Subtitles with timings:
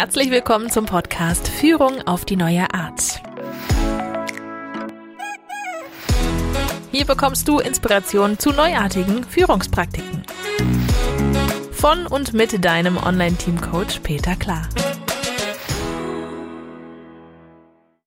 [0.00, 3.20] Herzlich willkommen zum Podcast Führung auf die neue Art.
[6.92, 10.22] Hier bekommst du Inspiration zu neuartigen Führungspraktiken.
[11.72, 14.68] Von und mit deinem Online-Team-Coach Peter Klar.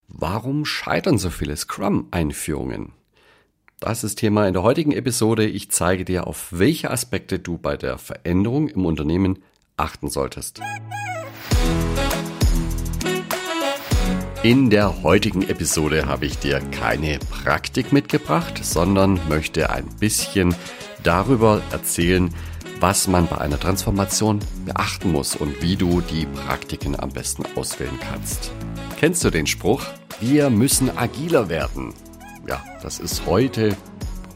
[0.08, 2.94] Warum scheitern so viele Scrum-Einführungen?
[3.82, 5.46] Das ist Thema in der heutigen Episode.
[5.46, 9.44] Ich zeige dir, auf welche Aspekte du bei der Veränderung im Unternehmen
[9.76, 10.62] achten solltest.
[14.44, 20.56] In der heutigen Episode habe ich dir keine Praktik mitgebracht, sondern möchte ein bisschen
[21.04, 22.34] darüber erzählen,
[22.80, 28.00] was man bei einer Transformation beachten muss und wie du die Praktiken am besten auswählen
[28.10, 28.52] kannst.
[29.00, 29.84] Kennst du den Spruch?
[30.20, 31.94] Wir müssen agiler werden.
[32.48, 33.78] Ja, das ist heute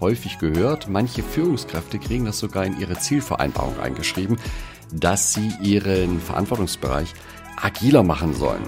[0.01, 0.87] häufig gehört.
[0.87, 4.37] Manche Führungskräfte kriegen das sogar in ihre Zielvereinbarung eingeschrieben,
[4.91, 7.13] dass sie ihren Verantwortungsbereich
[7.61, 8.63] agiler machen sollen.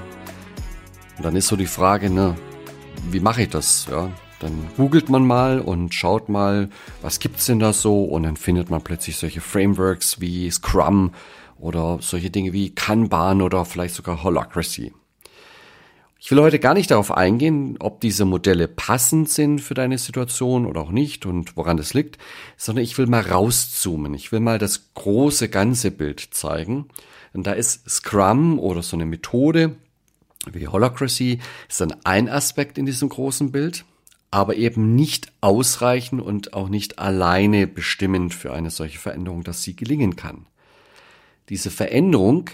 [1.17, 2.35] Und dann ist so die Frage, ne,
[3.09, 3.87] wie mache ich das?
[3.89, 4.09] Ja,
[4.39, 6.69] dann googelt man mal und schaut mal,
[7.01, 8.03] was gibt's denn da so?
[8.03, 11.11] Und dann findet man plötzlich solche Frameworks wie Scrum
[11.57, 14.93] oder solche Dinge wie Kanban oder vielleicht sogar Holacracy.
[16.27, 20.65] Ich will heute gar nicht darauf eingehen, ob diese Modelle passend sind für deine Situation
[20.65, 22.17] oder auch nicht und woran das liegt,
[22.57, 24.13] sondern ich will mal rauszoomen.
[24.13, 26.89] Ich will mal das große ganze Bild zeigen.
[27.31, 29.77] Und da ist Scrum oder so eine Methode
[30.51, 31.39] wie Holacracy
[31.69, 33.85] ist dann ein Aspekt in diesem großen Bild,
[34.29, 39.77] aber eben nicht ausreichend und auch nicht alleine bestimmend für eine solche Veränderung, dass sie
[39.77, 40.45] gelingen kann.
[41.47, 42.49] Diese Veränderung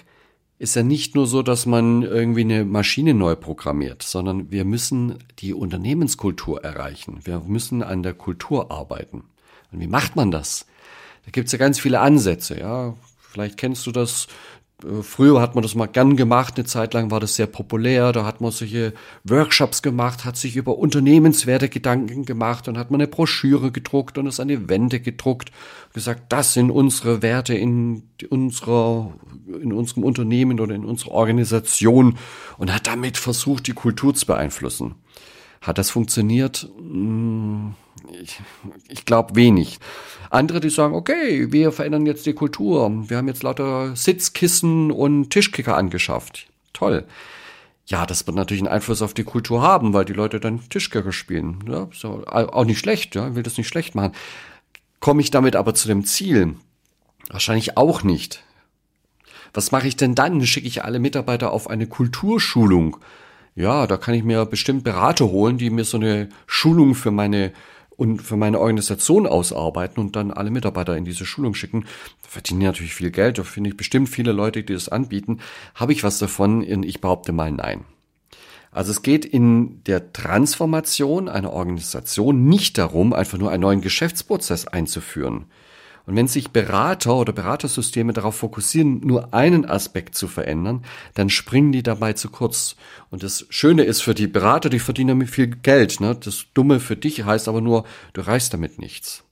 [0.60, 5.18] ist ja nicht nur so, dass man irgendwie eine Maschine neu programmiert, sondern wir müssen
[5.40, 7.20] die Unternehmenskultur erreichen.
[7.24, 9.24] Wir müssen an der Kultur arbeiten.
[9.72, 10.66] Und wie macht man das?
[11.26, 12.96] Da gibt es ja ganz viele Ansätze, ja.
[13.20, 14.28] Vielleicht kennst du das,
[15.02, 18.26] früher hat man das mal gern gemacht, eine Zeit lang war das sehr populär, da
[18.26, 23.08] hat man solche Workshops gemacht, hat sich über Unternehmenswerte Gedanken gemacht, dann hat man eine
[23.08, 25.52] Broschüre gedruckt und es an die Wände gedruckt,
[25.94, 29.14] gesagt, das sind unsere Werte in unserer,
[29.62, 32.18] in unserem Unternehmen oder in unserer Organisation
[32.58, 34.96] und hat damit versucht, die Kultur zu beeinflussen.
[35.64, 36.70] Hat das funktioniert?
[36.78, 37.74] Hm,
[38.22, 38.40] ich,
[38.90, 39.80] ich glaube wenig.
[40.30, 42.92] Andere, die sagen, okay, wir verändern jetzt die Kultur.
[43.10, 46.48] Wir haben jetzt lauter Sitzkissen und Tischkicker angeschafft.
[46.74, 47.06] Toll.
[47.86, 51.12] Ja, das wird natürlich einen Einfluss auf die Kultur haben, weil die Leute dann Tischkicker
[51.12, 51.64] spielen.
[51.68, 54.14] Ja, ist auch nicht schlecht, ja, ich will das nicht schlecht machen.
[55.00, 56.56] Komme ich damit aber zu dem Ziel?
[57.30, 58.44] Wahrscheinlich auch nicht.
[59.54, 60.46] Was mache ich denn dann?
[60.46, 62.98] Schicke ich alle Mitarbeiter auf eine Kulturschulung?
[63.56, 67.54] Ja, da kann ich mir bestimmt Berater holen, die mir so eine Schulung für meine
[67.96, 71.86] und für meine Organisation ausarbeiten und dann alle Mitarbeiter in diese Schulung schicken.
[72.24, 75.40] Da verdienen die natürlich viel Geld, da finde ich bestimmt viele Leute, die das anbieten.
[75.76, 76.64] Habe ich was davon?
[76.84, 77.86] Ich behaupte mal nein.
[78.72, 84.68] Also es geht in der Transformation einer Organisation nicht darum, einfach nur einen neuen Geschäftsprozess
[84.68, 85.46] einzuführen.
[86.06, 90.84] Und wenn sich Berater oder Beratersysteme darauf fokussieren, nur einen Aspekt zu verändern,
[91.14, 92.76] dann springen die dabei zu kurz.
[93.10, 96.02] Und das Schöne ist für die Berater, die verdienen damit viel Geld.
[96.02, 96.16] Ne?
[96.16, 99.24] Das Dumme für dich heißt aber nur, du reichst damit nichts.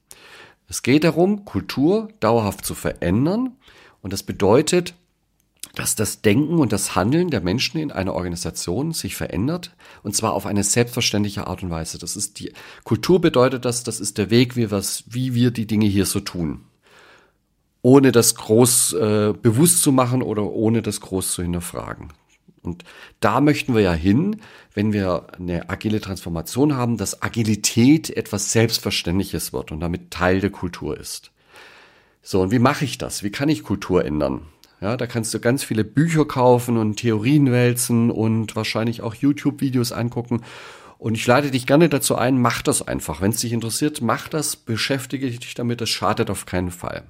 [0.68, 3.56] Es geht darum, Kultur dauerhaft zu verändern.
[4.00, 4.94] Und das bedeutet,
[5.74, 10.34] dass das Denken und das Handeln der Menschen in einer Organisation sich verändert und zwar
[10.34, 11.98] auf eine selbstverständliche Art und Weise.
[11.98, 12.52] Das ist die
[12.84, 16.20] Kultur bedeutet das, das ist der Weg, wie, was, wie wir die Dinge hier so
[16.20, 16.64] tun.
[17.80, 22.12] Ohne das groß äh, bewusst zu machen oder ohne das groß zu hinterfragen.
[22.62, 22.84] Und
[23.18, 24.40] da möchten wir ja hin,
[24.72, 30.50] wenn wir eine agile Transformation haben, dass Agilität etwas Selbstverständliches wird und damit Teil der
[30.50, 31.32] Kultur ist.
[32.22, 33.24] So, und wie mache ich das?
[33.24, 34.42] Wie kann ich Kultur ändern?
[34.82, 39.92] Ja, da kannst du ganz viele Bücher kaufen und Theorien wälzen und wahrscheinlich auch YouTube-Videos
[39.92, 40.42] angucken.
[40.98, 43.20] Und ich lade dich gerne dazu ein, mach das einfach.
[43.20, 47.04] Wenn es dich interessiert, mach das, beschäftige dich damit, das schadet auf keinen Fall.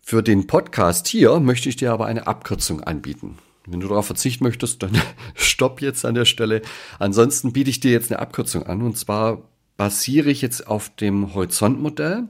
[0.00, 3.36] Für den Podcast hier möchte ich dir aber eine Abkürzung anbieten.
[3.66, 4.92] Wenn du darauf verzichten möchtest, dann
[5.34, 6.62] stopp jetzt an der Stelle.
[6.98, 9.42] Ansonsten biete ich dir jetzt eine Abkürzung an und zwar
[9.76, 12.28] basiere ich jetzt auf dem Horizontmodell.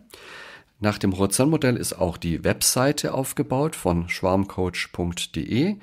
[0.79, 5.77] Nach dem Horizont-Modell ist auch die Webseite aufgebaut von schwarmcoach.de.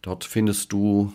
[0.00, 1.12] Dort findest du,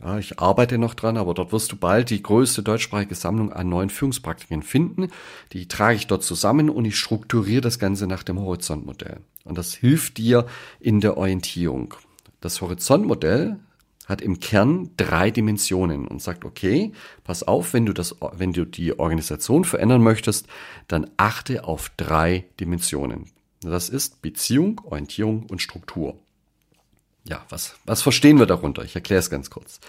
[0.00, 3.68] ja, ich arbeite noch dran, aber dort wirst du bald die größte deutschsprachige Sammlung an
[3.68, 5.08] neuen Führungspraktiken finden.
[5.52, 9.18] Die trage ich dort zusammen und ich strukturiere das Ganze nach dem Horizontmodell.
[9.44, 10.46] Und das hilft dir
[10.78, 11.94] in der Orientierung.
[12.40, 13.58] Das Horizontmodell
[14.10, 16.92] hat im Kern drei Dimensionen und sagt, okay,
[17.24, 20.46] pass auf, wenn du das, wenn du die Organisation verändern möchtest,
[20.88, 23.30] dann achte auf drei Dimensionen.
[23.62, 26.18] Das ist Beziehung, Orientierung und Struktur.
[27.24, 28.82] Ja, was, was verstehen wir darunter?
[28.84, 29.80] Ich erkläre es ganz kurz.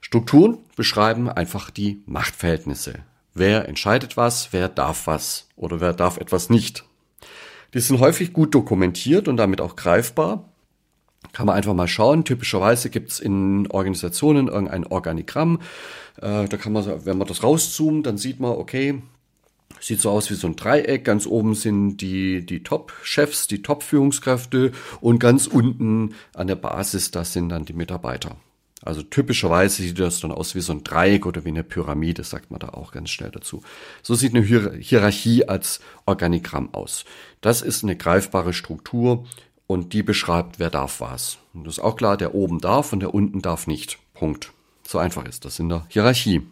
[0.00, 3.00] Strukturen beschreiben einfach die Machtverhältnisse.
[3.34, 6.84] Wer entscheidet was, wer darf was oder wer darf etwas nicht.
[7.74, 10.49] Die sind häufig gut dokumentiert und damit auch greifbar.
[11.32, 12.24] Kann man einfach mal schauen.
[12.24, 15.60] Typischerweise gibt es in Organisationen irgendein Organigramm.
[16.16, 19.02] Äh, da kann man, wenn man das rauszoomt, dann sieht man, okay,
[19.80, 21.04] sieht so aus wie so ein Dreieck.
[21.04, 27.32] Ganz oben sind die, die Top-Chefs, die Top-Führungskräfte und ganz unten an der Basis, das
[27.32, 28.36] sind dann die Mitarbeiter.
[28.82, 32.50] Also typischerweise sieht das dann aus wie so ein Dreieck oder wie eine Pyramide, sagt
[32.50, 33.62] man da auch ganz schnell dazu.
[34.02, 37.04] So sieht eine Hierarchie als Organigramm aus.
[37.42, 39.26] Das ist eine greifbare Struktur
[39.70, 41.38] und die beschreibt, wer darf was.
[41.54, 44.00] Und das ist auch klar, der oben darf und der unten darf nicht.
[44.14, 44.52] Punkt.
[44.84, 46.42] So einfach ist das in der Hierarchie.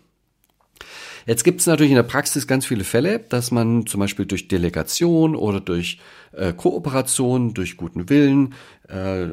[1.26, 4.46] Jetzt gibt es natürlich in der Praxis ganz viele Fälle, dass man zum Beispiel durch
[4.46, 5.98] Delegation oder durch
[6.30, 8.54] äh, Kooperation, durch guten Willen
[8.86, 9.30] äh,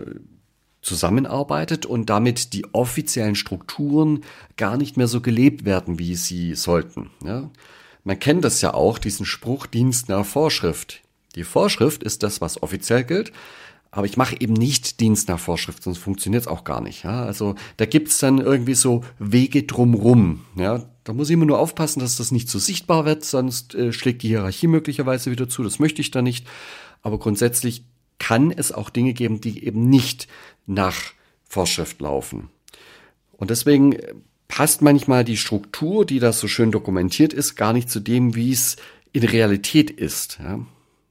[0.81, 4.21] zusammenarbeitet und damit die offiziellen Strukturen
[4.57, 7.11] gar nicht mehr so gelebt werden, wie sie sollten.
[7.23, 7.51] Ja?
[8.03, 11.03] Man kennt das ja auch, diesen Spruch Dienst nach Vorschrift.
[11.35, 13.31] Die Vorschrift ist das, was offiziell gilt,
[13.95, 17.06] aber ich mache eben nicht Dienst nach Vorschrift, sonst funktioniert es auch gar nicht.
[17.06, 17.24] Ja?
[17.24, 20.42] Also da gibt's dann irgendwie so Wege drumrum.
[20.57, 20.83] Ja?
[21.06, 24.21] Da muss ich immer nur aufpassen, dass das nicht so sichtbar wird, sonst äh, schlägt
[24.24, 25.63] die Hierarchie möglicherweise wieder zu.
[25.63, 26.45] Das möchte ich da nicht.
[27.03, 27.86] Aber grundsätzlich
[28.19, 30.27] kann es auch Dinge geben, die eben nicht
[30.65, 31.13] nach
[31.48, 32.50] Vorschrift laufen.
[33.31, 33.95] Und deswegen
[34.50, 38.51] passt manchmal die Struktur, die da so schön dokumentiert ist, gar nicht zu dem, wie
[38.51, 38.75] es
[39.13, 40.39] in Realität ist.
[40.44, 40.59] Ja.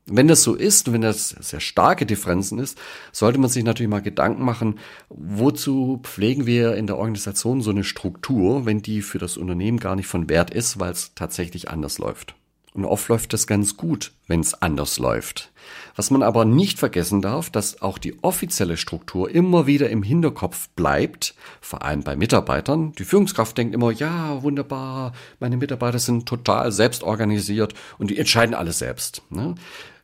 [0.06, 2.78] Wenn das so ist, wenn das sehr starke Differenzen ist,
[3.10, 4.78] sollte man sich natürlich mal Gedanken machen,
[5.08, 9.96] wozu pflegen wir in der Organisation so eine Struktur, wenn die für das Unternehmen gar
[9.96, 12.34] nicht von Wert ist, weil es tatsächlich anders läuft.
[12.74, 15.52] Und oft läuft das ganz gut, wenn es anders läuft.
[15.94, 20.68] Was man aber nicht vergessen darf, dass auch die offizielle Struktur immer wieder im Hinterkopf
[20.70, 22.90] bleibt, vor allem bei Mitarbeitern.
[22.92, 28.80] Die Führungskraft denkt immer, ja, wunderbar, meine Mitarbeiter sind total selbstorganisiert und die entscheiden alles
[28.80, 29.22] selbst.
[29.30, 29.54] Ne?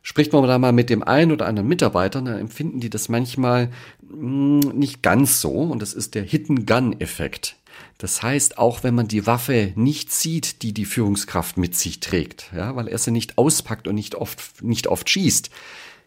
[0.03, 3.69] Spricht man da mal mit dem einen oder anderen Mitarbeiter, dann empfinden die das manchmal
[4.01, 7.57] mh, hm, nicht ganz so und das ist der Hit-and-Gun-Effekt.
[7.97, 12.51] Das heißt, auch wenn man die Waffe nicht sieht, die die Führungskraft mit sich trägt,
[12.55, 15.51] ja, weil er sie nicht auspackt und nicht oft, nicht oft schießt.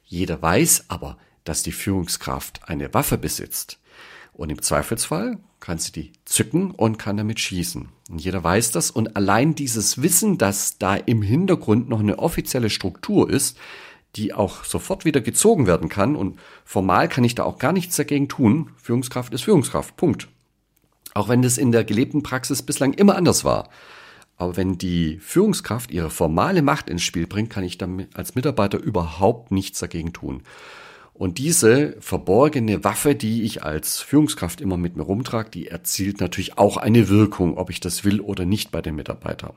[0.05, 3.79] Jeder weiß aber, dass die Führungskraft eine Waffe besitzt.
[4.33, 7.89] Und im Zweifelsfall kann sie die zücken und kann damit schießen.
[8.11, 8.91] Und jeder weiß das.
[8.91, 13.57] Und allein dieses Wissen, dass da im Hintergrund noch eine offizielle Struktur ist,
[14.15, 16.17] die auch sofort wieder gezogen werden kann.
[16.17, 18.73] Und formal kann ich da auch gar nichts dagegen tun.
[18.77, 19.97] Führungskraft ist Führungskraft.
[19.97, 20.29] Punkt.
[21.15, 23.71] Auch wenn das in der gelebten Praxis bislang immer anders war.
[24.37, 28.79] Aber wenn die Führungskraft ihre formale Macht ins Spiel bringt, kann ich damit als Mitarbeiter
[28.79, 30.43] überhaupt nichts dagegen tun.
[31.15, 36.59] Und diese verborgene Waffe, die ich als Führungskraft immer mit mir rumtrage, die erzielt natürlich
[36.59, 39.55] auch eine Wirkung, ob ich das will oder nicht bei den Mitarbeitern.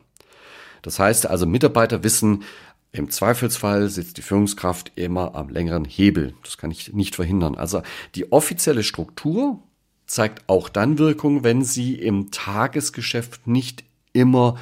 [0.84, 2.44] Das heißt also, Mitarbeiter wissen,
[2.92, 6.36] im Zweifelsfall sitzt die Führungskraft immer am längeren Hebel.
[6.44, 7.56] Das kann ich nicht verhindern.
[7.56, 7.82] Also
[8.16, 9.62] die offizielle Struktur
[10.06, 13.84] zeigt auch dann Wirkung, wenn sie im Tagesgeschäft nicht
[14.14, 14.58] immer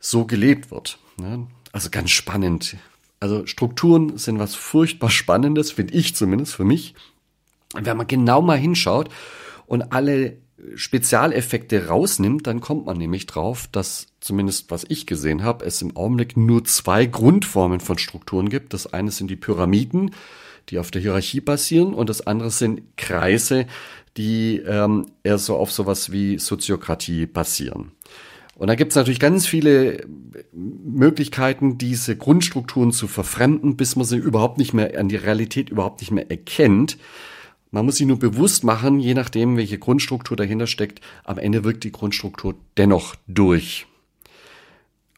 [0.00, 0.98] so gelebt wird.
[1.72, 2.76] Also ganz spannend.
[3.20, 6.94] Also Strukturen sind was furchtbar Spannendes, finde ich zumindest für mich.
[7.74, 9.08] Wenn man genau mal hinschaut
[9.66, 10.38] und alle
[10.74, 15.96] Spezialeffekte rausnimmt, dann kommt man nämlich drauf, dass zumindest was ich gesehen habe, es im
[15.96, 18.74] Augenblick nur zwei Grundformen von Strukturen gibt.
[18.74, 20.12] Das eine sind die Pyramiden,
[20.68, 23.66] die auf der Hierarchie basieren, und das andere sind Kreise,
[24.16, 27.92] die ähm, eher so auf sowas wie Soziokratie basieren.
[28.58, 30.04] Und da gibt es natürlich ganz viele
[30.52, 36.00] Möglichkeiten, diese Grundstrukturen zu verfremden, bis man sie überhaupt nicht mehr an die Realität überhaupt
[36.00, 36.98] nicht mehr erkennt.
[37.70, 41.84] Man muss sich nur bewusst machen, je nachdem, welche Grundstruktur dahinter steckt, am Ende wirkt
[41.84, 43.86] die Grundstruktur dennoch durch.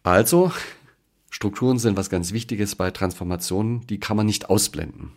[0.03, 0.53] Also,
[1.31, 5.13] Strukturen sind was ganz Wichtiges bei Transformationen, die kann man nicht ausblenden.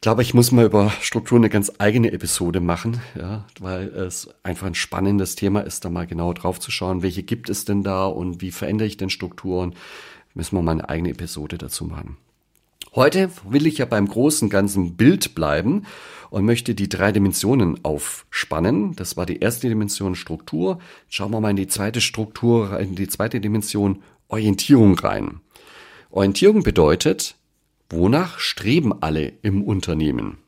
[0.00, 4.30] Ich glaube, ich muss mal über Struktur eine ganz eigene Episode machen, ja, weil es
[4.42, 7.82] einfach ein spannendes Thema ist, da mal genau drauf zu schauen, welche gibt es denn
[7.82, 9.74] da und wie verändere ich denn Strukturen.
[10.32, 12.16] Müssen wir mal eine eigene Episode dazu machen.
[12.94, 15.84] Heute will ich ja beim großen ganzen Bild bleiben
[16.30, 18.96] und möchte die drei Dimensionen aufspannen.
[18.96, 20.78] Das war die erste Dimension Struktur.
[21.10, 25.40] Schauen wir mal in die zweite Struktur, in die zweite Dimension Orientierung rein.
[26.08, 27.36] Orientierung bedeutet,
[27.90, 30.38] Wonach streben alle im Unternehmen?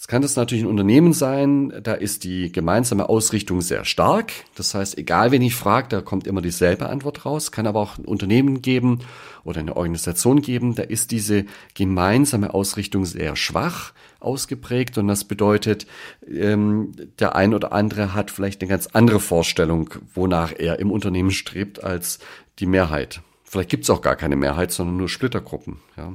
[0.00, 4.32] Jetzt kann das natürlich ein Unternehmen sein, da ist die gemeinsame Ausrichtung sehr stark.
[4.54, 7.52] Das heißt, egal wen ich frage, da kommt immer dieselbe Antwort raus.
[7.52, 9.00] Kann aber auch ein Unternehmen geben
[9.44, 11.44] oder eine Organisation geben, da ist diese
[11.74, 15.86] gemeinsame Ausrichtung sehr schwach ausgeprägt und das bedeutet,
[16.26, 21.30] ähm, der ein oder andere hat vielleicht eine ganz andere Vorstellung, wonach er im Unternehmen
[21.30, 22.20] strebt, als
[22.58, 23.20] die Mehrheit.
[23.44, 25.76] Vielleicht gibt es auch gar keine Mehrheit, sondern nur Splittergruppen.
[25.98, 26.14] Ja.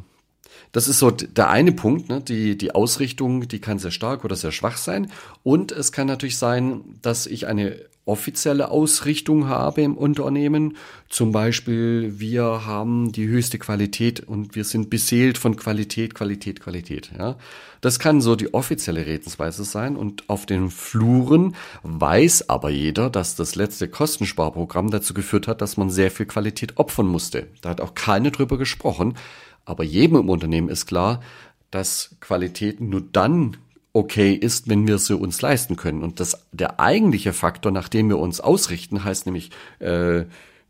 [0.72, 2.22] Das ist so der eine Punkt, ne?
[2.22, 5.12] die, die Ausrichtung, die kann sehr stark oder sehr schwach sein.
[5.44, 10.78] Und es kann natürlich sein, dass ich eine offizielle Ausrichtung habe im Unternehmen.
[11.10, 17.12] Zum Beispiel, wir haben die höchste Qualität und wir sind beseelt von Qualität, Qualität, Qualität.
[17.18, 17.36] Ja?
[17.82, 19.96] Das kann so die offizielle Redensweise sein.
[19.96, 25.78] Und auf den Fluren weiß aber jeder, dass das letzte Kostensparprogramm dazu geführt hat, dass
[25.78, 27.48] man sehr viel Qualität opfern musste.
[27.62, 29.16] Da hat auch keiner drüber gesprochen.
[29.66, 31.22] Aber jedem im Unternehmen ist klar,
[31.72, 33.58] dass Qualität nur dann
[33.94, 36.04] okay ist, wenn wir sie uns leisten können.
[36.04, 40.26] Und das, der eigentliche Faktor, nach dem wir uns ausrichten, heißt nämlich äh,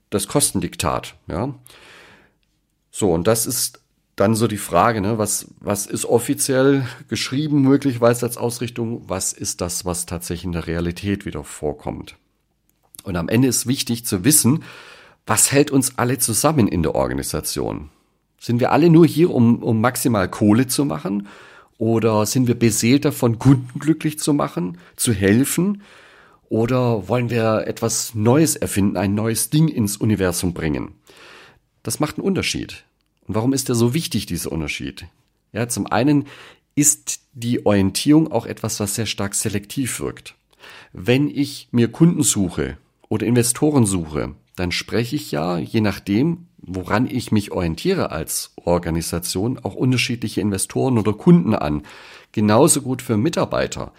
[0.09, 1.15] das Kostendiktat.
[1.27, 1.55] Ja?
[2.91, 3.81] So, und das ist
[4.15, 9.59] dann so die Frage, ne, was, was ist offiziell geschrieben, möglicherweise als Ausrichtung, was ist
[9.59, 12.15] das, was tatsächlich in der Realität wieder vorkommt.
[13.03, 14.63] Und am Ende ist wichtig zu wissen,
[15.25, 17.89] was hält uns alle zusammen in der Organisation?
[18.45, 21.27] Sind wir alle nur hier, um, um maximal Kohle zu machen?
[21.79, 25.81] Oder sind wir beseelt davon, Kunden glücklich zu machen, zu helfen?
[26.47, 30.91] Oder wollen wir etwas Neues erfinden, ein neues Ding ins Universum bringen?
[31.81, 32.83] Das macht einen Unterschied.
[33.27, 35.07] Und warum ist der so wichtig, dieser Unterschied?
[35.51, 36.25] Ja, zum einen
[36.75, 40.35] ist die Orientierung auch etwas, was sehr stark selektiv wirkt.
[40.93, 42.77] Wenn ich mir Kunden suche
[43.09, 49.59] oder Investoren suche, dann spreche ich ja, je nachdem, woran ich mich orientiere als Organisation,
[49.59, 51.83] auch unterschiedliche Investoren oder Kunden an.
[52.31, 53.91] Genauso gut für Mitarbeiter.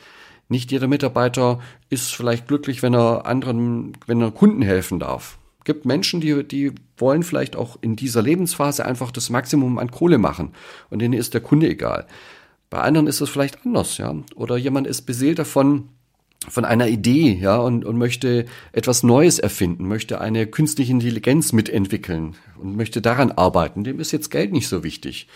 [0.49, 1.61] Nicht jeder Mitarbeiter
[1.91, 5.39] ist vielleicht glücklich, wenn er anderen, wenn er Kunden helfen darf.
[5.59, 9.91] Es gibt Menschen, die, die wollen vielleicht auch in dieser Lebensphase einfach das Maximum an
[9.91, 10.53] Kohle machen
[10.91, 12.07] und denen ist der Kunde egal.
[12.71, 14.15] Bei anderen ist es vielleicht anders, ja.
[14.35, 15.89] Oder jemand ist beseelt davon,
[16.49, 22.37] von einer Idee, ja, und, und möchte etwas Neues erfinden, möchte eine künstliche Intelligenz mitentwickeln
[22.59, 23.85] und möchte daran arbeiten.
[23.85, 25.29] Dem ist jetzt Geld nicht so wichtig.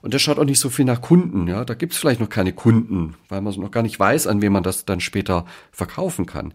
[0.00, 1.64] Und der schaut auch nicht so viel nach Kunden, ja.
[1.64, 4.52] Da gibt es vielleicht noch keine Kunden, weil man noch gar nicht weiß, an wen
[4.52, 6.46] man das dann später verkaufen kann.
[6.46, 6.54] Und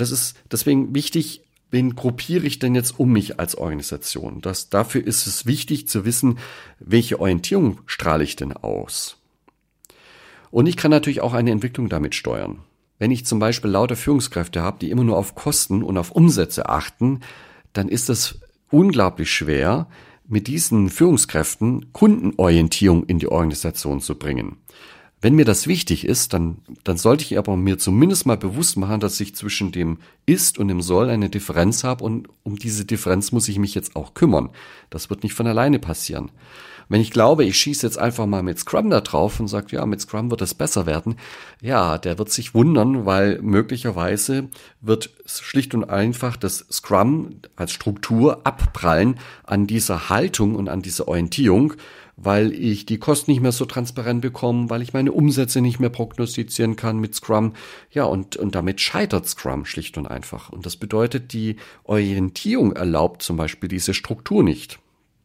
[0.00, 4.40] das ist deswegen wichtig, wen gruppiere ich denn jetzt um mich als Organisation?
[4.40, 6.38] Das, dafür ist es wichtig zu wissen,
[6.78, 9.16] welche Orientierung strahle ich denn aus?
[10.50, 12.60] Und ich kann natürlich auch eine Entwicklung damit steuern.
[13.04, 16.70] Wenn ich zum Beispiel lauter Führungskräfte habe, die immer nur auf Kosten und auf Umsätze
[16.70, 17.20] achten,
[17.74, 19.88] dann ist es unglaublich schwer,
[20.26, 24.56] mit diesen Führungskräften Kundenorientierung in die Organisation zu bringen.
[25.24, 29.00] Wenn mir das wichtig ist, dann, dann sollte ich aber mir zumindest mal bewusst machen,
[29.00, 33.32] dass ich zwischen dem Ist und dem Soll eine Differenz habe und um diese Differenz
[33.32, 34.50] muss ich mich jetzt auch kümmern.
[34.90, 36.30] Das wird nicht von alleine passieren.
[36.90, 39.86] Wenn ich glaube, ich schieße jetzt einfach mal mit Scrum da drauf und sage, ja,
[39.86, 41.16] mit Scrum wird es besser werden,
[41.62, 44.50] ja, der wird sich wundern, weil möglicherweise
[44.82, 51.08] wird schlicht und einfach das Scrum als Struktur abprallen an dieser Haltung und an dieser
[51.08, 51.72] Orientierung,
[52.16, 55.90] weil ich die Kosten nicht mehr so transparent bekomme, weil ich meine Umsätze nicht mehr
[55.90, 57.54] prognostizieren kann mit Scrum.
[57.90, 60.50] Ja, und, und damit scheitert Scrum schlicht und einfach.
[60.50, 64.78] Und das bedeutet, die Orientierung erlaubt zum Beispiel diese Struktur nicht.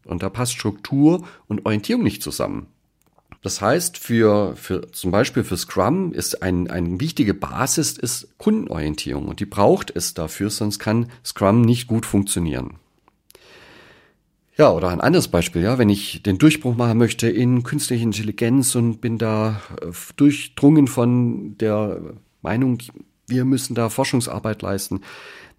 [0.06, 2.68] Und da passt Struktur und Orientierung nicht zusammen.
[3.42, 9.28] Das heißt, für, für zum Beispiel für Scrum ist ein, eine wichtige Basis ist Kundenorientierung
[9.28, 12.80] und die braucht es dafür, sonst kann Scrum nicht gut funktionieren.
[14.60, 18.76] Ja, oder ein anderes Beispiel, ja, wenn ich den Durchbruch machen möchte in künstliche Intelligenz
[18.76, 22.02] und bin da äh, durchdrungen von der
[22.42, 22.80] Meinung,
[23.26, 25.00] wir müssen da Forschungsarbeit leisten,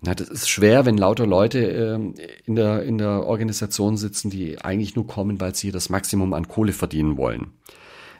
[0.02, 4.60] na, das ist schwer, wenn lauter Leute äh, in, der, in der Organisation sitzen, die
[4.60, 7.52] eigentlich nur kommen, weil sie das Maximum an Kohle verdienen wollen.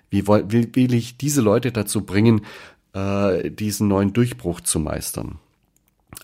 [0.09, 2.47] Wie will, will, ich diese Leute dazu bringen,
[2.95, 5.41] äh, diesen neuen Durchbruch zu meistern?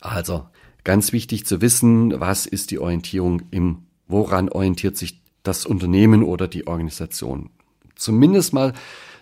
[0.00, 0.46] Also,
[0.82, 6.48] ganz wichtig zu wissen, was ist die Orientierung im, woran orientiert sich das Unternehmen oder
[6.48, 7.50] die Organisation?
[7.94, 8.72] Zumindest mal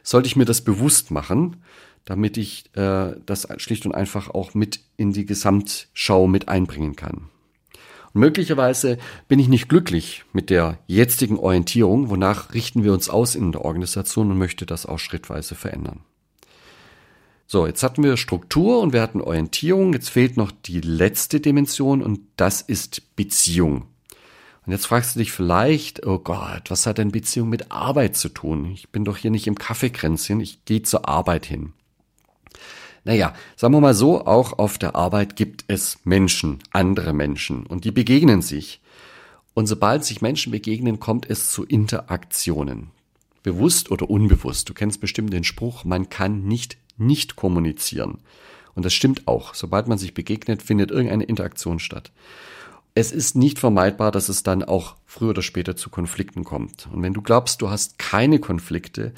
[0.03, 1.57] sollte ich mir das bewusst machen,
[2.05, 7.29] damit ich äh, das schlicht und einfach auch mit in die Gesamtschau mit einbringen kann.
[8.13, 13.35] Und möglicherweise bin ich nicht glücklich mit der jetzigen Orientierung, wonach richten wir uns aus
[13.35, 16.01] in der Organisation und möchte das auch schrittweise verändern.
[17.47, 19.93] So, jetzt hatten wir Struktur und wir hatten Orientierung.
[19.93, 23.87] Jetzt fehlt noch die letzte Dimension und das ist Beziehung.
[24.67, 28.31] Und jetzt fragst du dich vielleicht, oh Gott, was hat denn Beziehung mit Arbeit zu
[28.31, 28.71] tun?
[28.73, 31.75] Ich bin doch hier nicht im Kaffeekränzchen, ich gehe zur Arbeit hin.
[33.05, 37.85] Naja, sagen wir mal so, auch auf der Arbeit gibt es Menschen, andere Menschen, und
[37.85, 38.81] die begegnen sich.
[39.53, 42.91] Und sobald sich Menschen begegnen, kommt es zu Interaktionen.
[43.43, 44.71] Bewusst oder unbewusst.
[44.71, 48.19] Du kennst bestimmt den Spruch, man kann nicht nicht kommunizieren.
[48.75, 49.55] Und das stimmt auch.
[49.55, 52.11] Sobald man sich begegnet, findet irgendeine Interaktion statt
[52.95, 56.89] es ist nicht vermeidbar, dass es dann auch früher oder später zu Konflikten kommt.
[56.93, 59.13] Und wenn du glaubst, du hast keine Konflikte,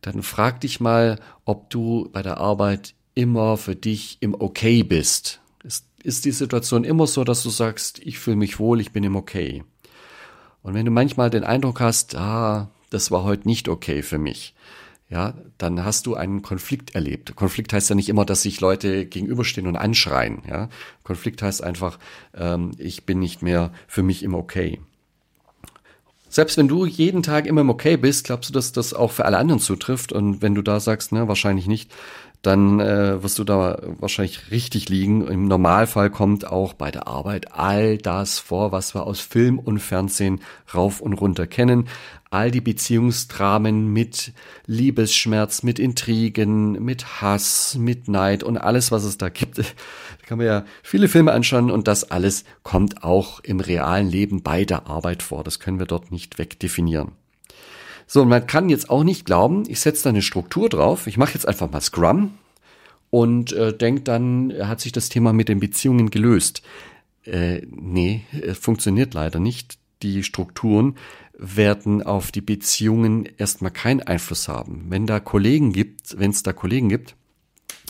[0.00, 5.40] dann frag dich mal, ob du bei der Arbeit immer für dich im Okay bist.
[5.62, 9.04] Ist, ist die Situation immer so, dass du sagst, ich fühle mich wohl, ich bin
[9.04, 9.62] im Okay?
[10.62, 14.54] Und wenn du manchmal den Eindruck hast, ah, das war heute nicht okay für mich,
[15.10, 17.34] ja, dann hast du einen Konflikt erlebt.
[17.34, 20.42] Konflikt heißt ja nicht immer, dass sich Leute gegenüberstehen und anschreien.
[20.48, 20.68] Ja,
[21.02, 21.98] Konflikt heißt einfach,
[22.32, 24.80] ähm, ich bin nicht mehr für mich im Okay.
[26.28, 29.24] Selbst wenn du jeden Tag immer im Okay bist, glaubst du, dass das auch für
[29.24, 30.12] alle anderen zutrifft?
[30.12, 31.92] Und wenn du da sagst, ne, wahrscheinlich nicht,
[32.42, 35.26] dann äh, wirst du da wahrscheinlich richtig liegen.
[35.26, 39.78] Im Normalfall kommt auch bei der Arbeit all das vor, was wir aus Film und
[39.78, 40.40] Fernsehen
[40.74, 41.88] rauf und runter kennen.
[42.30, 44.32] All die Beziehungsdramen mit
[44.66, 49.58] Liebesschmerz, mit Intrigen, mit Hass, mit Neid und alles, was es da gibt.
[50.20, 54.44] Da kann man ja viele Filme anschauen und das alles kommt auch im realen Leben
[54.44, 55.42] bei der Arbeit vor.
[55.42, 57.19] Das können wir dort nicht wegdefinieren.
[58.12, 61.34] So, man kann jetzt auch nicht glauben, ich setze da eine Struktur drauf, ich mache
[61.34, 62.32] jetzt einfach mal Scrum
[63.08, 66.62] und äh, denkt dann, hat sich das Thema mit den Beziehungen gelöst.
[67.22, 68.24] Äh, nee,
[68.60, 69.78] funktioniert leider nicht.
[70.02, 70.96] Die Strukturen
[71.38, 74.86] werden auf die Beziehungen erstmal keinen Einfluss haben.
[74.88, 77.14] Wenn da Kollegen gibt, wenn es da Kollegen gibt,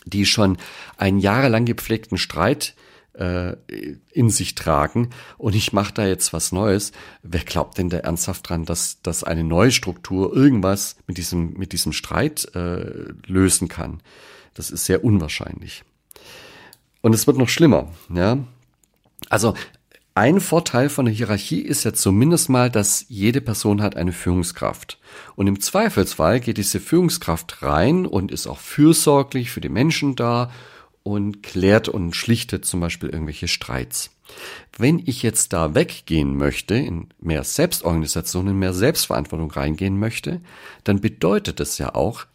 [0.04, 0.58] die schon
[0.98, 2.89] einen jahrelang gepflegten Streit äh,
[3.20, 6.92] in sich tragen und ich mache da jetzt was Neues.
[7.22, 11.72] Wer glaubt denn da ernsthaft dran, dass, dass eine neue Struktur irgendwas mit diesem, mit
[11.72, 14.02] diesem Streit äh, lösen kann?
[14.54, 15.84] Das ist sehr unwahrscheinlich.
[17.02, 18.38] Und es wird noch schlimmer, ja.
[19.28, 19.54] Also
[20.14, 24.98] ein Vorteil von der Hierarchie ist ja zumindest mal, dass jede Person hat eine Führungskraft.
[25.36, 30.50] Und im Zweifelsfall geht diese Führungskraft rein und ist auch fürsorglich für die Menschen da
[31.02, 34.10] und klärt und schlichtet zum Beispiel irgendwelche Streits.
[34.76, 40.40] Wenn ich jetzt da weggehen möchte, in mehr Selbstorganisation, in mehr Selbstverantwortung reingehen möchte,
[40.84, 42.26] dann bedeutet es ja auch,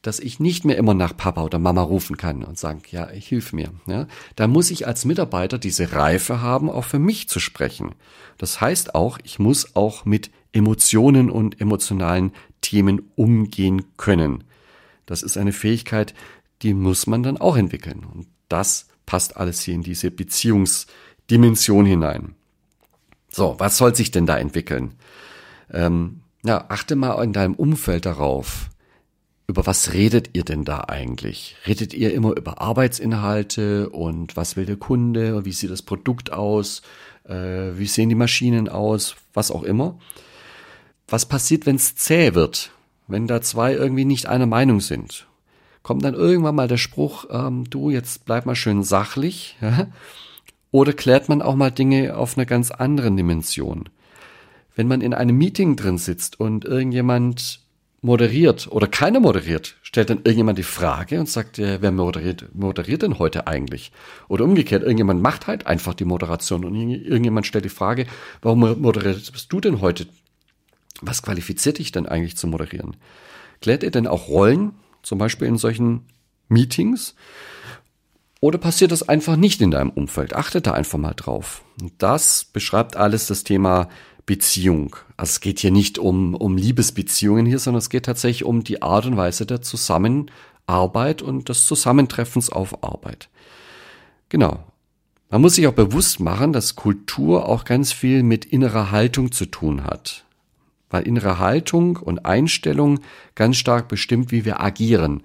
[0.00, 3.52] dass ich nicht mehr immer nach Papa oder Mama rufen kann und sagen, ja, hilf
[3.52, 3.70] mir.
[3.86, 7.94] Ja, da muss ich als Mitarbeiter diese Reife haben, auch für mich zu sprechen.
[8.36, 14.44] Das heißt auch, ich muss auch mit Emotionen und emotionalen Themen umgehen können.
[15.06, 16.14] Das ist eine Fähigkeit,
[16.62, 18.04] die muss man dann auch entwickeln.
[18.12, 22.34] Und das passt alles hier in diese Beziehungsdimension hinein.
[23.28, 24.92] So, was soll sich denn da entwickeln?
[25.70, 28.68] Ähm, ja, achte mal in deinem Umfeld darauf.
[29.46, 31.56] Über was redet ihr denn da eigentlich?
[31.66, 35.44] Redet ihr immer über Arbeitsinhalte und was will der Kunde?
[35.44, 36.82] Wie sieht das Produkt aus?
[37.24, 39.16] Äh, wie sehen die Maschinen aus?
[39.34, 39.98] Was auch immer.
[41.08, 42.70] Was passiert, wenn es zäh wird?
[43.08, 45.26] Wenn da zwei irgendwie nicht einer Meinung sind?
[45.82, 49.56] Kommt dann irgendwann mal der Spruch, ähm, du, jetzt bleib mal schön sachlich.
[49.60, 49.88] Ja?
[50.70, 53.88] Oder klärt man auch mal Dinge auf einer ganz anderen Dimension.
[54.74, 57.60] Wenn man in einem Meeting drin sitzt und irgendjemand
[58.00, 63.02] moderiert oder keiner moderiert, stellt dann irgendjemand die Frage und sagt, äh, wer moderiert, moderiert
[63.02, 63.92] denn heute eigentlich?
[64.28, 68.06] Oder umgekehrt, irgendjemand macht halt einfach die Moderation und irgendjemand stellt die Frage,
[68.40, 70.06] warum moderierst du denn heute?
[71.00, 72.96] Was qualifiziert dich denn eigentlich zu moderieren?
[73.60, 74.72] Klärt ihr denn auch Rollen?
[75.02, 76.06] Zum Beispiel in solchen
[76.48, 77.14] Meetings?
[78.40, 80.34] Oder passiert das einfach nicht in deinem Umfeld?
[80.34, 81.62] Achte da einfach mal drauf.
[81.98, 83.88] Das beschreibt alles das Thema
[84.26, 84.96] Beziehung.
[85.16, 88.82] Also es geht hier nicht um, um Liebesbeziehungen hier, sondern es geht tatsächlich um die
[88.82, 93.28] Art und Weise der Zusammenarbeit und des Zusammentreffens auf Arbeit.
[94.28, 94.64] Genau.
[95.30, 99.46] Man muss sich auch bewusst machen, dass Kultur auch ganz viel mit innerer Haltung zu
[99.46, 100.24] tun hat
[100.92, 103.00] weil innere Haltung und Einstellung
[103.34, 105.22] ganz stark bestimmt, wie wir agieren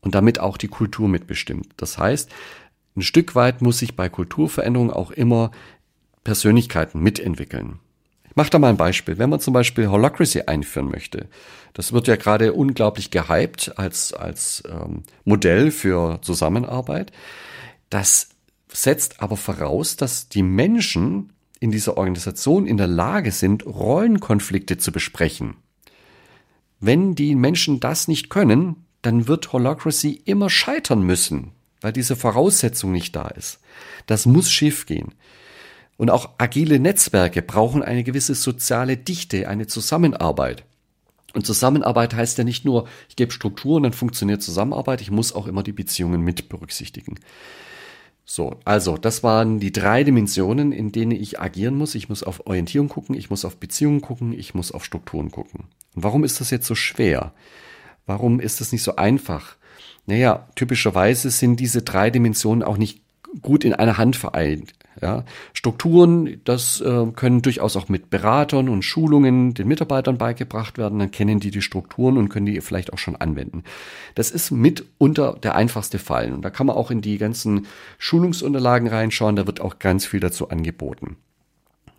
[0.00, 1.68] und damit auch die Kultur mitbestimmt.
[1.76, 2.30] Das heißt,
[2.96, 5.50] ein Stück weit muss sich bei Kulturveränderungen auch immer
[6.24, 7.78] Persönlichkeiten mitentwickeln.
[8.28, 9.18] Ich mache da mal ein Beispiel.
[9.18, 11.28] Wenn man zum Beispiel Holacracy einführen möchte,
[11.74, 17.12] das wird ja gerade unglaublich gehypt als, als ähm, Modell für Zusammenarbeit.
[17.90, 18.30] Das
[18.68, 21.32] setzt aber voraus, dass die Menschen
[21.62, 25.54] in dieser Organisation in der Lage sind, Rollenkonflikte zu besprechen.
[26.80, 32.90] Wenn die Menschen das nicht können, dann wird Holacracy immer scheitern müssen, weil diese Voraussetzung
[32.90, 33.60] nicht da ist.
[34.06, 35.14] Das muss schief gehen.
[35.96, 40.64] Und auch agile Netzwerke brauchen eine gewisse soziale Dichte, eine Zusammenarbeit.
[41.32, 45.46] Und Zusammenarbeit heißt ja nicht nur, ich gebe Strukturen, dann funktioniert Zusammenarbeit, ich muss auch
[45.46, 47.20] immer die Beziehungen mit berücksichtigen.
[48.24, 51.94] So, also das waren die drei Dimensionen, in denen ich agieren muss.
[51.94, 55.64] Ich muss auf Orientierung gucken, ich muss auf Beziehungen gucken, ich muss auf Strukturen gucken.
[55.94, 57.32] Und warum ist das jetzt so schwer?
[58.06, 59.56] Warum ist das nicht so einfach?
[60.06, 63.02] Naja, typischerweise sind diese drei Dimensionen auch nicht
[63.40, 64.72] gut in einer Hand vereint.
[65.02, 71.00] Ja, Strukturen, das äh, können durchaus auch mit Beratern und Schulungen den Mitarbeitern beigebracht werden.
[71.00, 73.64] Dann kennen die die Strukturen und können die vielleicht auch schon anwenden.
[74.14, 76.32] Das ist mitunter der einfachste Fall.
[76.32, 77.66] Und da kann man auch in die ganzen
[77.98, 79.34] Schulungsunterlagen reinschauen.
[79.34, 81.16] Da wird auch ganz viel dazu angeboten.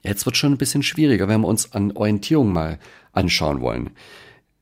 [0.01, 2.79] Jetzt wird schon ein bisschen schwieriger, wenn wir uns an Orientierung mal
[3.11, 3.89] anschauen wollen.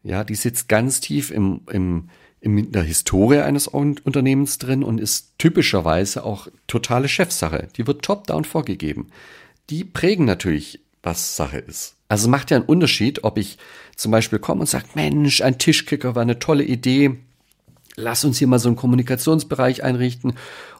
[0.01, 2.09] Ja, die sitzt ganz tief im, im
[2.41, 7.67] in der Historie eines Unternehmens drin und ist typischerweise auch totale Chefsache.
[7.77, 9.11] Die wird top-down vorgegeben.
[9.69, 11.95] Die prägen natürlich, was Sache ist.
[12.09, 13.57] Also macht ja einen Unterschied, ob ich
[13.95, 17.19] zum Beispiel komme und sage, Mensch, ein Tischkicker war eine tolle Idee.
[17.95, 20.33] Lass uns hier mal so einen Kommunikationsbereich einrichten.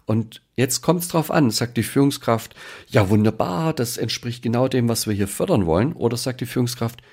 [0.07, 2.55] Und jetzt kommt es drauf an, sagt die Führungskraft,
[2.87, 5.93] ja wunderbar, das entspricht genau dem, was wir hier fördern wollen.
[5.93, 7.03] Oder sagt die Führungskraft,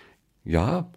[0.45, 0.91] ja,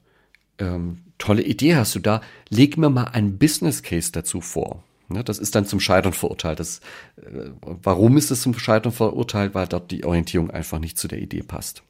[0.61, 4.83] ähm, tolle Idee hast du da, leg mir mal einen Business Case dazu vor.
[5.09, 6.59] Ne, das ist dann zum Scheitern verurteilt.
[6.59, 6.79] Das,
[7.17, 9.53] äh, warum ist es zum Scheitern verurteilt?
[9.53, 11.83] Weil dort die Orientierung einfach nicht zu der Idee passt.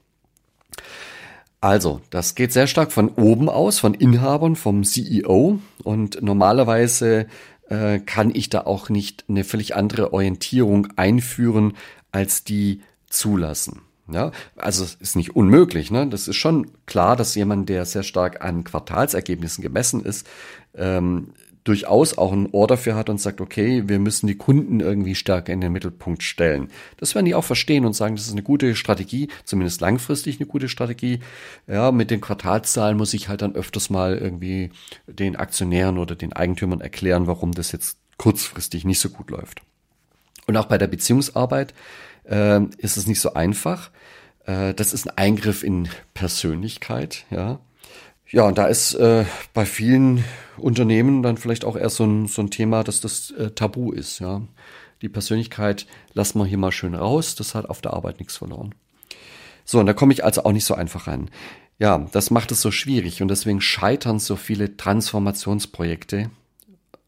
[1.60, 5.60] Also, das geht sehr stark von oben aus, von Inhabern, vom CEO.
[5.84, 7.28] Und normalerweise
[7.70, 11.74] äh, kann ich da auch nicht eine völlig andere Orientierung einführen,
[12.12, 13.82] als die zulassen.
[14.14, 15.92] Ja, also es ist nicht unmöglich.
[15.92, 16.08] Ne?
[16.08, 20.28] Das ist schon klar, dass jemand, der sehr stark an Quartalsergebnissen gemessen ist,
[20.76, 25.16] ähm, durchaus auch ein Ohr dafür hat und sagt, okay, wir müssen die Kunden irgendwie
[25.16, 26.70] stärker in den Mittelpunkt stellen.
[26.98, 30.48] Das werden die auch verstehen und sagen, das ist eine gute Strategie, zumindest langfristig eine
[30.48, 31.20] gute Strategie.
[31.68, 34.72] Ja, mit den Quartalszahlen muss ich halt dann öfters mal irgendwie
[35.06, 39.62] den Aktionären oder den Eigentümern erklären, warum das jetzt kurzfristig nicht so gut läuft.
[40.48, 41.74] Und auch bei der Beziehungsarbeit
[42.32, 43.92] äh, ist es nicht so einfach.
[44.46, 47.60] Äh, das ist ein Eingriff in Persönlichkeit, ja.
[48.30, 50.24] Ja, und da ist äh, bei vielen
[50.58, 54.20] Unternehmen dann vielleicht auch erst so ein, so ein Thema, dass das äh, Tabu ist,
[54.20, 54.42] ja.
[55.02, 58.74] Die Persönlichkeit lassen wir hier mal schön raus, das hat auf der Arbeit nichts verloren.
[59.66, 61.30] So, und da komme ich also auch nicht so einfach ran.
[61.80, 66.30] Ja, das macht es so schwierig und deswegen scheitern so viele Transformationsprojekte,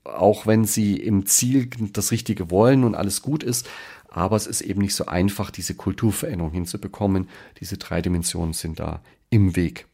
[0.04, 3.70] auch wenn sie im Ziel das Richtige wollen und alles gut ist,
[4.14, 7.30] aber es ist eben nicht so einfach, diese Kulturveränderung hinzubekommen.
[7.60, 9.88] Diese drei Dimensionen sind da im Weg.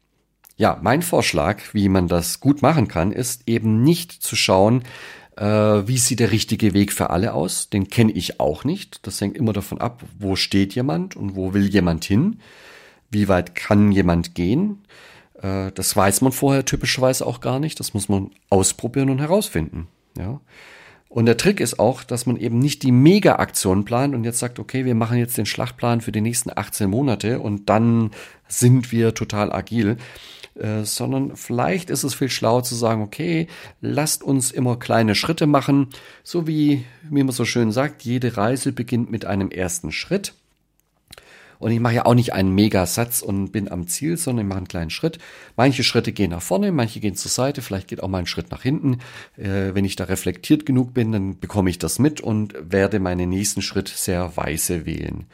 [0.56, 4.82] Ja, mein Vorschlag, wie man das gut machen kann, ist eben nicht zu schauen,
[5.36, 7.70] äh, wie sieht der richtige Weg für alle aus.
[7.70, 9.06] Den kenne ich auch nicht.
[9.06, 12.40] Das hängt immer davon ab, wo steht jemand und wo will jemand hin.
[13.10, 14.82] Wie weit kann jemand gehen?
[15.40, 17.80] Äh, das weiß man vorher typischerweise auch gar nicht.
[17.80, 19.88] Das muss man ausprobieren und herausfinden.
[20.18, 20.40] Ja.
[21.10, 24.60] Und der Trick ist auch, dass man eben nicht die Mega-Aktion plant und jetzt sagt,
[24.60, 28.12] okay, wir machen jetzt den Schlachtplan für die nächsten 18 Monate und dann
[28.46, 29.96] sind wir total agil,
[30.54, 33.48] äh, sondern vielleicht ist es viel schlauer zu sagen, okay,
[33.80, 35.88] lasst uns immer kleine Schritte machen,
[36.22, 40.34] so wie, wie man so schön sagt, jede Reise beginnt mit einem ersten Schritt.
[41.60, 44.58] Und ich mache ja auch nicht einen Megasatz und bin am Ziel, sondern ich mache
[44.58, 45.18] einen kleinen Schritt.
[45.56, 48.50] Manche Schritte gehen nach vorne, manche gehen zur Seite, vielleicht geht auch mal ein Schritt
[48.50, 49.00] nach hinten.
[49.36, 53.28] Äh, wenn ich da reflektiert genug bin, dann bekomme ich das mit und werde meinen
[53.28, 55.26] nächsten Schritt sehr weise wählen.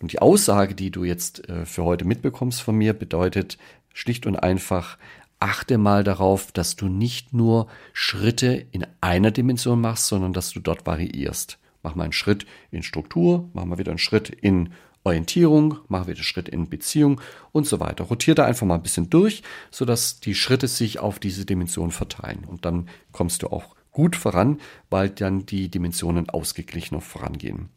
[0.00, 3.58] Und die Aussage, die du jetzt äh, für heute mitbekommst von mir, bedeutet
[3.92, 4.96] schlicht und einfach,
[5.38, 10.60] achte mal darauf, dass du nicht nur Schritte in einer Dimension machst, sondern dass du
[10.60, 11.58] dort variierst.
[11.82, 14.70] Mach mal einen Schritt in Struktur, mach mal wieder einen Schritt in
[15.04, 17.20] Orientierung, mache wieder Schritt in Beziehung
[17.52, 18.04] und so weiter.
[18.04, 22.44] Rotiere da einfach mal ein bisschen durch, sodass die Schritte sich auf diese Dimension verteilen.
[22.46, 27.68] Und dann kommst du auch gut voran, weil dann die Dimensionen ausgeglichener vorangehen.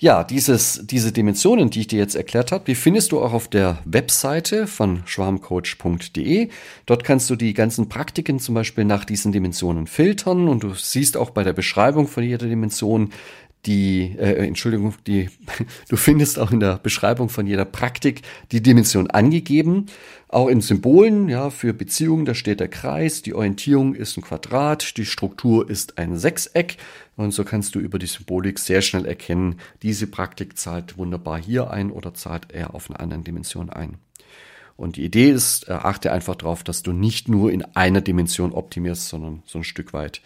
[0.00, 3.48] Ja, dieses, diese Dimensionen, die ich dir jetzt erklärt habe, die findest du auch auf
[3.48, 6.50] der Webseite von schwarmcoach.de.
[6.86, 11.16] Dort kannst du die ganzen Praktiken zum Beispiel nach diesen Dimensionen filtern und du siehst
[11.16, 13.10] auch bei der Beschreibung von jeder Dimension
[13.66, 15.28] die, äh, Entschuldigung, die,
[15.88, 19.86] du findest auch in der Beschreibung von jeder Praktik die Dimension angegeben.
[20.28, 24.96] Auch in Symbolen, ja, für Beziehungen, da steht der Kreis, die Orientierung ist ein Quadrat,
[24.96, 26.76] die Struktur ist ein Sechseck.
[27.16, 31.70] Und so kannst du über die Symbolik sehr schnell erkennen, diese Praktik zahlt wunderbar hier
[31.70, 33.98] ein oder zahlt eher auf eine andere Dimension ein.
[34.76, 38.52] Und die Idee ist, äh, achte einfach darauf, dass du nicht nur in einer Dimension
[38.52, 40.22] optimierst, sondern so ein Stück weit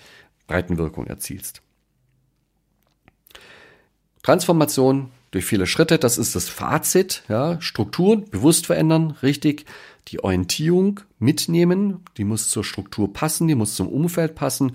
[0.46, 1.62] Breitenwirkung erzielst.
[4.22, 5.98] Transformation durch viele Schritte.
[5.98, 7.24] Das ist das Fazit.
[7.28, 9.66] Ja, Strukturen bewusst verändern, richtig.
[10.08, 14.72] Die Orientierung mitnehmen, die muss zur Struktur passen, die muss zum Umfeld passen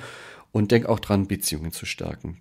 [0.51, 2.37] und denk auch dran, Beziehungen zu stärken.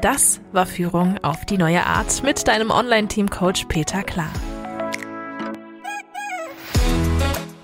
[0.00, 4.30] Das war Führung auf die neue Art mit deinem Online-Team-Coach Peter Klar.